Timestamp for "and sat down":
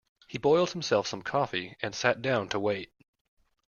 1.79-2.49